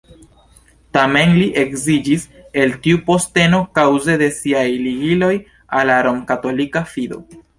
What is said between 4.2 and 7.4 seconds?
de siaj ligiloj al la romkatolika fido.